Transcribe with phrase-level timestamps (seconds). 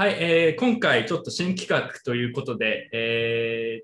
[0.00, 3.82] はい、えー、今回ちょっと新企画ということで、え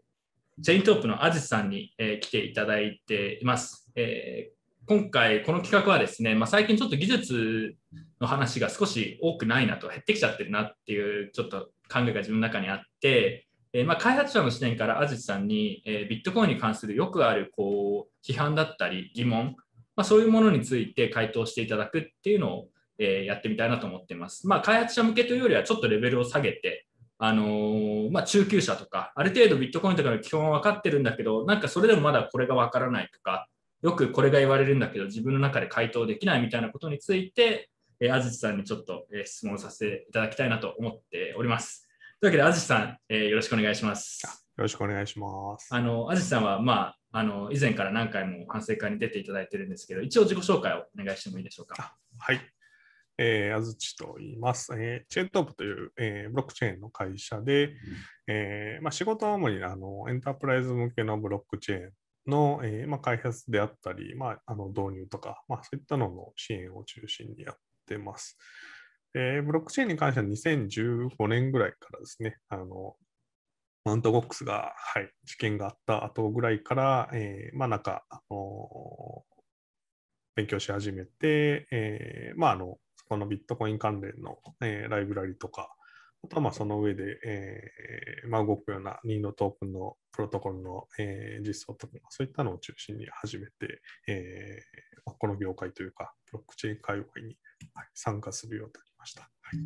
[0.58, 3.92] ー、チェイントープのアジさんに、えー、来ていただいています。
[3.96, 7.74] えー、今回この企画はですね、まあ、最近ちょっと技術
[8.18, 19.54] の話が少し多くないなと減ってきちゃってるなっていうちょっと考えが自分の中にあって、えー、まあ、開発者の視点からアジさんに、えー、ビットコインに関するよくあるこう批判だったり疑問、
[19.94, 22.68] まあ、そういうものについて回答していただくっていうのを
[22.98, 24.46] えー、やってみたいなと思っています。
[24.46, 26.86] まあ、開発者向けというよりはちょっとレベルを下げて、
[27.18, 33.48] あのー、まあ、中級者とか、ある程度ビットコインとかの基本は分かってるんだけど、なんかそれでもまだこれが分からないとか、
[33.82, 41.88] よくこれが言われるんだけど、自分の中で回答できないみたいなことについて、えー、安土さんにちょっと、えー、質問させていただきたいなと思っております。
[42.20, 44.22] というわけで、安土さん、えー、よろしくお願いします。
[44.24, 45.68] よろしくお願いします。
[45.70, 51.94] あの、安土さんは、まあ、あの以前から何回も反省会に出ていただいてるんですけど、一応自己紹介をお願いしてもいいでしょうか？
[52.18, 52.40] はい。
[53.18, 54.72] えー、あずちと言います。
[54.74, 57.72] えー、チェーントープという、えー、ブロックチェーンの会社で、うん、
[58.28, 61.90] えーまあ、仕事は主にあのエンタープライズ向けのブロックチェーン
[62.26, 67.56] の、えーまあ、開発であったり、まあ、あの導入とか、まあ、そういったのの支援を中心にやっ
[67.86, 68.36] てます。
[69.14, 72.96] えー、ブロックチェーンに関しては2015年ぐらいからですね、あの
[73.86, 79.36] マウントボックスが、はい、事件があった後ぐらいから、えー、まあなんか、あのー、
[80.34, 85.74] 勉強し始めて、えー、まああの、このビットコイン関連の、えー、ライブラリとか、
[86.24, 97.36] あとはまあその上で、えーまあ、動くような任意トークンのプロトコルの、えー、実装とか、そういったのを中心に始めて、えーまあ、この業界というか、ブロックチェーン界隈に、
[97.74, 99.22] はい、参加するようになりました。
[99.22, 99.58] はい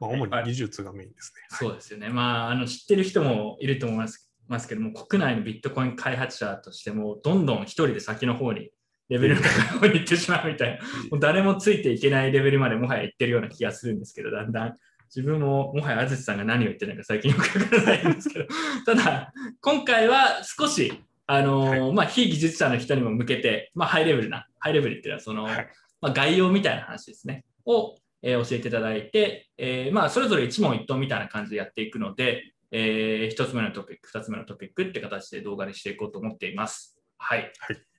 [0.00, 1.42] まあ、主に技術がメインですね。
[1.50, 2.08] はい、そうですよね。
[2.08, 8.70] まあ、あの知ってる人もいると思いますますけども、国内のビットコイン開発者としても、どんどん一人で先の方に
[9.10, 10.76] レベルの高い方に行ってしまうみたいな、
[11.10, 14.76] もう誰もついていけないレベルまでもはや行ってるような気がするんですけど、だんだん。
[15.14, 18.46] 自分ももはや安土さんが何を言ってるのか最近よくわからないんですけど、
[18.86, 25.68] ただ、今回は少し、あのーはい、まあ、非技術者の人にも向けて、まあ、ハイレベルな、ハイレベルっていうのはその、はい、
[26.00, 36.96] まあ、概要みたいな話ですね、を、えー、教えていただいて、えー、まあ、それぞれ一問一答みたいな感じでやっていくので、えー、1つ目のトピック、2つ目のトピックって形で動画にしていこうと思っています。
[37.18, 37.52] はい。
[37.58, 37.89] はい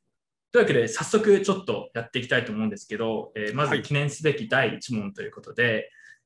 [0.51, 5.83] というわけで、早速ちょっとやっていきたいと思うんですけど、えー、まず記念すべき第1問ということで、はい、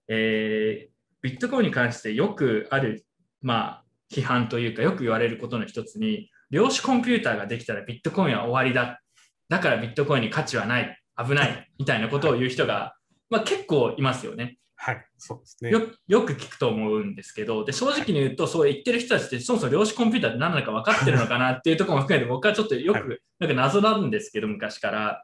[0.08, 3.06] えー、ビットコインに関してよくある、
[3.41, 9.02] まあ、批判というか、よく言われることの一つに、量子コンピューターができたらビットコインは終わりだ。
[9.47, 11.02] だからビットコインに価値はない。
[11.18, 11.72] 危ない。
[11.78, 12.96] みたいなことを言う人が、
[13.30, 14.58] まあ、結構いますよね。
[14.85, 15.81] はい、そうですねよ。
[16.07, 25.23] よく聞くと思うんですけど、で正直に言うと、そう言ってる人たちって、そもそも量子コンピューターって何なのか分かってるのかなっていうところも含めて、僕はちょっとよく、なんか謎なんですけど、昔から。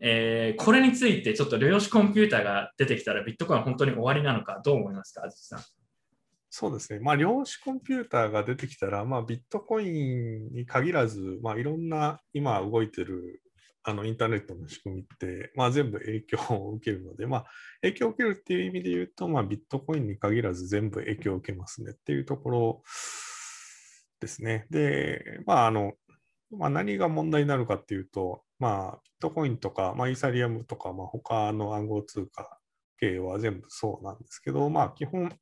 [0.00, 5.60] えー、これについて、ちょっと量子コンピューターが出てきたら、ビットコインは本当に終わりなのか、どう思いますか、さん？
[6.50, 13.42] そうですね、まあ、量子コンピューターが出てきたら、まあ、ビットコインに限らず、まあ、いろんな今動いてる
[13.88, 17.44] あのインターネットの仕組みって、まあ、全部影響を受けるので、まあ、
[17.80, 22.82] 影響を受けるっていう意味で言うと、まあ、ビットコインに限らず全部影響を受けますねっていうところ
[24.20, 24.66] ですね。
[24.68, 25.94] で、まあ、あの、
[26.50, 32.58] まあ、何が問題になるかっていうと、まあ、ビットコインとか、まあ、イーサリアムとか、まあ、他の暗号通貨
[33.00, 35.32] 系は全部そうなんですけど、まあ、基本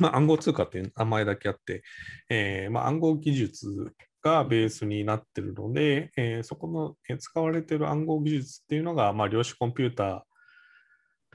[0.00, 1.82] まあ、暗号通貨っていう名前だけあって、
[2.28, 3.92] えーまあ、暗号技術
[4.24, 10.22] がベースになっているので、えー、そこの、え使われている暗号技術っていうのが、まあ、量子コンピューター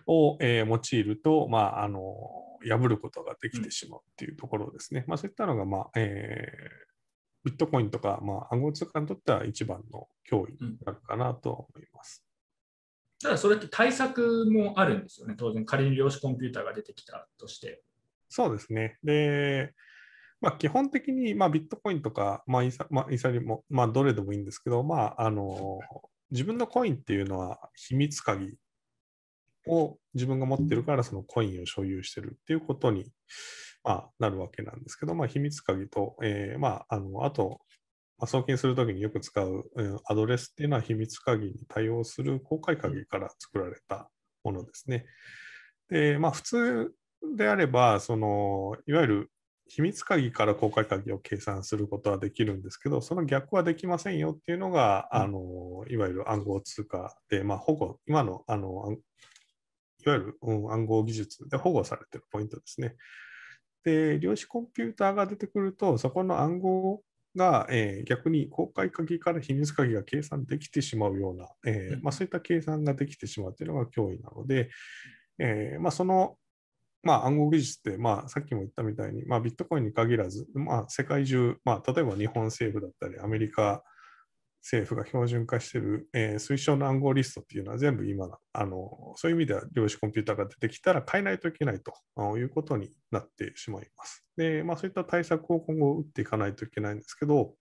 [0.07, 2.01] を、えー、用いると、まあ、あの
[2.67, 5.01] 破ることができてしまうっていうところですね。
[5.01, 12.25] うん、まあ、そういったのが、まあえー、ビットコインとか、まあ、暗号通貨にとっては一番の脅威になるかなと思います。
[13.23, 17.83] うん、ただ、それって対策もあるんですよね、当然、仮に量子コンピューターが出てきたとして。
[18.29, 18.97] そうですね。
[19.03, 19.75] で、
[20.41, 25.80] まあ、基本的に、まあ、ビットコインとか、まあイサまあ、イサリも、まあ、どれでもいいんですけど、まあ、あの
[26.31, 28.53] 自分のコインっていうのは秘密鍵
[29.68, 33.12] を自分が持ってるからそのコインを所有してるっていうことに、
[33.83, 37.59] まあ、なるわけなんですけど、まあ、秘密鍵と、えー、まあ、あのあと、
[38.18, 44.09] まあ、送金するときによく使う、うん、アドレスっていうのは秘密鍵に対応する公開鍵から作られた
[44.44, 45.06] ものですね。
[45.89, 46.92] で、まあ、普通
[47.35, 49.31] であれば、そのいわゆる
[49.69, 58.98] 秘密鍵から公開鍵を計算することはできるんですけど、その逆はできませんよっていうのが、うん、あのいわゆる暗号通貨で、まあ、保護、今のあの
[60.06, 62.95] いわゆる、うん、暗号技術で保護されているポイントですね。
[63.83, 67.01] で、量子コンピューターが出てくると、そこの暗号
[67.36, 74.69] が、えー、逆に公開鍵から秘密鍵が計算できてしまうような、えーまあ、そういった計算ができてしまうというのが脅威なので、
[75.38, 76.38] えーまあ、その
[77.04, 83.84] まあ、暗号技術って、まあ、さっきも言ったみたいに、まあ、ビットコインに限らず、まあ、世界中、まあ、例えば日本政府だったり、アメリカ
[84.62, 94.25] 政府が標準化している、えー、推奨の暗号リストっていうのは全部今あの、そういう意味では量子コンピューターが出てきたら変えないといけないということになってしまいます。
[94.36, 97.54] で、まあ、そういった対策を今後打っていかないといけないんですけど、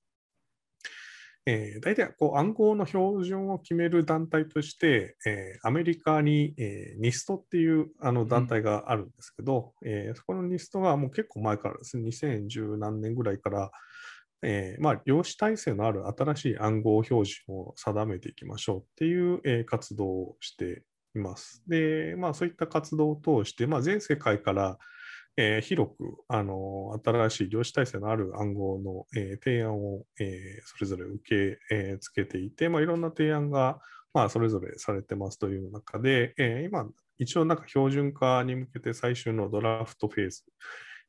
[1.47, 13.71] えー、大体こう暗号の標準を決める団体として、えー、アメリカに、えー、ニストっていうあの団体があるんですけど、うん、えー、そこのニストがもう結構前からですね、2010何年ぐらいから、
[14.43, 20.83] えーまあ、量子体制のある新しい暗号標準を定めていきましょうっていう、えー、活動をして
[21.15, 21.63] います。
[21.67, 24.79] で、まあ、そういった活動を通して、まあ、全世界から、
[25.41, 33.79] えー、広くあの新しい量子体制のある暗号の、えー、提案を、えー、それぞれ受け、えー、付けていて、まあ、いろんな提案が、
[34.13, 36.89] まあ、それぞれされてますという中で、えー、今、
[37.19, 40.43] 一応なんか標準化に向けて最終のドラフトフェーズ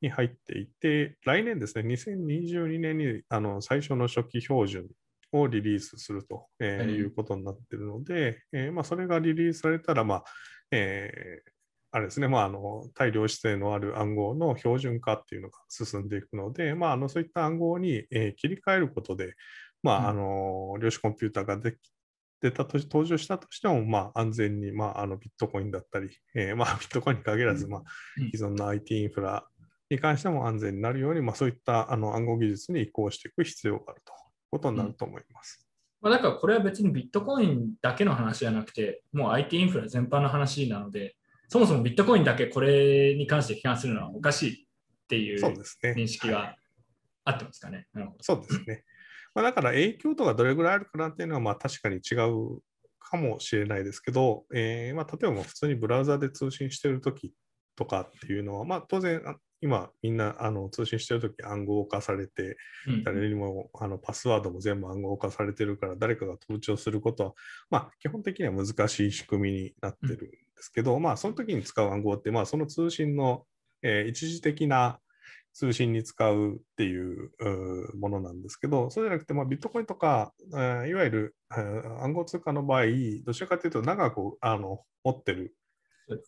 [0.02, 4.88] に入っていて、来年ですね、2022年にあの最初の初期標準
[5.32, 7.06] をリリースすると、えー、い。
[7.06, 10.24] うことになっているので、えーまあ、それがリリースされたら、まあ
[10.72, 11.52] えー、
[11.92, 19.34] あれですね、まあ、あの大量子性のある暗号の標準化っていうのが進んでいくので、まあ、あのそういった暗号に、えー、切り替えることで、
[19.82, 21.78] まあ、あの量子コンピューターができ
[22.42, 27.84] 出たと登場したとしても、まあ、安全に、まあ、あのビットコインだったり、えーまあ、 ビットコインに限らず、まあ、
[28.32, 29.46] 既存の IT インフラ
[29.90, 34.18] に関しても安全になるように、まあ、そういったあの暗号技術に移行していく必要があるという
[34.52, 35.66] ことになると思います。
[36.02, 41.18] まあ、だからこれは別にビットコインだけの話じゃなくて、もう IT インフラ全般の話なので、
[41.50, 44.58] そもそもビットコインだけこれに関して批判するのはおかしいっ
[45.10, 45.44] ていう
[45.96, 46.56] 認識は
[47.26, 47.88] あってますかね？
[48.22, 48.84] そうですね。
[49.36, 52.62] まあ、だから影響とかどれぐらいあるかなっていうのはまあ確かに違う
[53.00, 57.34] かもしれないですけど、えー、まあ例えば普通にブラウザで通信してるとき
[57.76, 59.22] とかっていうのは、まあ、当然
[59.62, 62.58] 今みんなあの通信してるとき暗号化されて、
[63.04, 67.34] 誰にもあのパスワードも全部暗号化されてるから誰かが盗聴することは、
[67.70, 73.46] まあ、基本的には難しい仕組みになってるんですけど、まあ、その時に使う暗号って、まあ、その通信の、
[73.82, 75.00] えー、一時的な
[75.54, 77.32] 通信に使うっていう
[77.98, 82.84] ものなんですけど、そうじゃなくて、まあ、ビットコインとか、えー、いわゆる、えー、暗号通貨の場合、
[83.26, 85.56] どちらかというと長くあの持ってる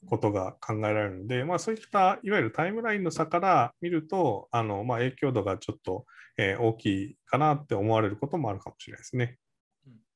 [0.08, 6.06] ことが考えられるので、まあ、そういったいわゆるタイムラインの差から見ると、あのまあ、影響度がちょっと、
[6.38, 9.38] えー、大きいかなって思われることもあるかもしれないですね。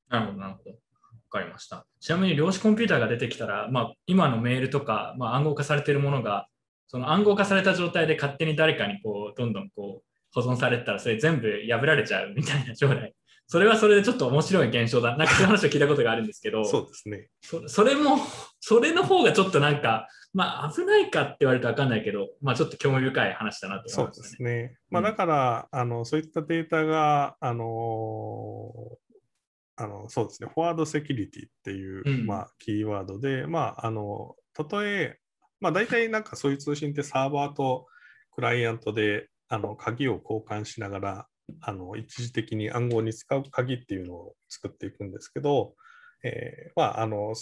[0.10, 0.85] なるほど、なるほど。
[1.36, 1.86] わかりました。
[2.00, 6.48] ちなみに量子コンピューターが出てきたら、まあ、今のメールとか、まあ、暗号化されているものが、
[6.88, 10.04] その暗号化された状態で勝手に誰かにこうどんどんこう
[10.34, 13.14] 保存されたら、それ全部破られちゃうみたいな将来
[13.48, 15.16] それはそれでちょっと面白い現象だ。
[15.18, 17.68] なんかそういう話を聞いたことがあるんですけど、 そうですねそ。
[17.70, 18.18] それも、
[18.60, 24.78] それの方がちょっとなんか、まあ危ないかって言われると分かんないけど、まあちょっと興味深い話だなと思います、ね、そうですね。
[24.90, 28.98] まあだから、うん、あのそういったデータが、あの
[29.78, 35.20] あのそうですね、フォワードセキュリティっていう、うん、まあ、キーワードで、まあ、あの、たとえ、
[35.60, 37.88] まあ大体なんかそういう通信ってサーバーと
[38.32, 41.28] クライアントであの鍵を交換しながら
[41.62, 45.74] あの一時的に暗号に使う鍵っていうのを作っていくんですけど、
[46.24, 47.34] えー、まああの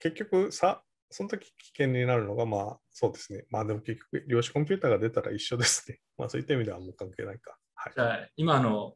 [0.00, 3.44] 結局さその時危険になるのがまあそうですね。
[3.50, 5.98] まあでも結局量子コンピューターが出たら一緒ですね。
[6.18, 8.94] まあそういった意味ではもう関係ないか、はい、じゃあ今の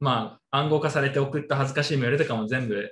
[0.00, 2.90] まあ、暗号化されて送った恥ずかしいメールとかも全部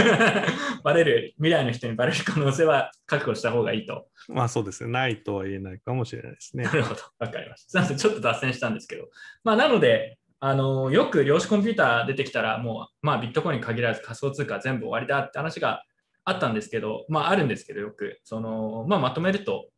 [0.82, 4.08] バレる、未来の人にバレる可能性は確保した方がいいと。
[4.28, 6.64] まあそうですね、ないとは言えないかもしれないですね。
[6.64, 7.70] なるほど、わかりました。
[7.70, 9.10] すみません、ちょっと脱線したんですけど。
[9.44, 15.82] まあなので、あのよく量子コンピューター出てきたら、もう、まあ、ビットコインに限らず仮想通貨全部終わりだって話が
[16.24, 19.68] あったんですけど、まああるんですけど、よく、そのまあ、まとめると、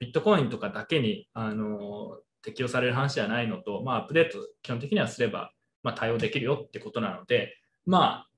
[0.00, 7.56] ビットコインとかだけにあの適用される話じゃないのと、まあ、アップデート基本的にはすればまあ、対応できるよってことなので、
[7.86, 8.28] まあ、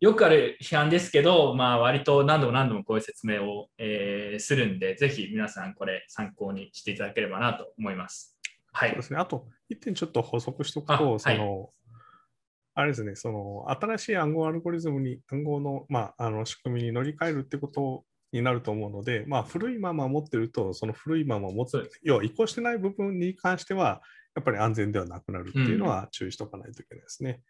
[0.00, 8.38] よくある批判ですけど、まあ、割と何度も何度もこういう説明を、えー、するんで、ぜひ皆さんこれ参考にしていただければなと思います。
[8.72, 8.90] はい。
[8.90, 9.18] そうですね。
[9.18, 11.68] あと、一点ちょっと補足しておくと、その、はい、
[12.74, 24.00] あれですね、その、新しい暗号アルゴリズムに、暗号の、まあ、あの仕組みに乗り換えるってことになると思うので、まあ、古いまま持ってると、その古いまま持つ、要は移行してない部分に関しては、
[24.34, 27.42] やっぱり安全ではなくなるっていうのは注意しとかないといけないですね。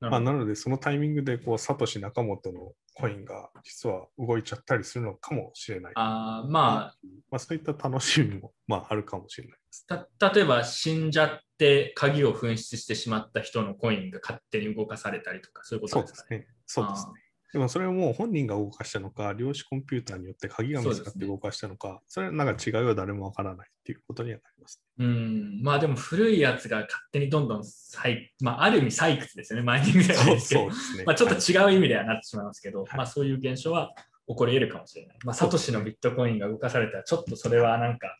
[0.00, 5.92] うん、まあ、なので、そのタイミングでこうサトシ・ナカモトのコインが実は動いちゃったりするのかもしれない。
[5.96, 6.96] あまあ、
[7.30, 10.08] まあ、そういった楽しみも、まあ、あるかもしれないですた。
[10.34, 16.46] 例えば死んじゃって鍵を紛失してしまった人のコインが勝手に動かされたりとか、そういうことですかね。
[16.66, 17.21] そうですね。
[17.52, 24.82] でもそれをもう本人が動かしたのか、量子コンピューターによって鍵が見つかって動かしたのか、それはなんか違いは誰もわからないっていうことにはなります。
[24.98, 30.70] うん、まあでも古いやつが勝手にどんどん採、まあ、ある意味採掘ですよね、マイニングじゃないですけどね。
[31.04, 33.92] まあ、ちょっとはい違う意味ではなってしまいますけど、はいまあ、そういう現象は
[34.26, 35.18] 起こり得るかもしれない。
[35.24, 38.18] まあ、サトシのビットコインが動かされたら、ちょっとそれはなんか、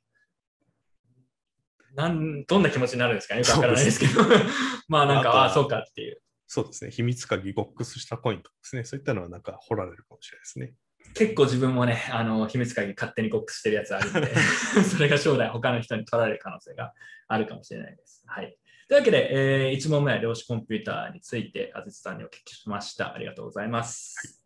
[1.94, 4.22] なんどんな気持ちになるんですかね、よくわからないですけど、
[4.88, 6.20] まあなんか、ああ、そうかっていう。
[6.54, 6.90] そうですね。
[6.90, 8.84] 秘密鍵、ボックスしたコインとかですね。
[8.84, 10.74] そういったのはなんか掘られるかもしれないですね。
[11.14, 14.34] 結構自分もね、あの秘密鍵勝手にゴックスしてるやつあるんで、
[14.84, 16.92] それが将来他の人に取られる可能性が
[17.26, 18.22] あるかもしれないです。
[18.26, 18.54] はい。
[18.86, 23.14] というわけで、え1問目は量子コンピューターについて、あずつさんにお聞きしました。
[23.14, 24.41] ありがとうございます。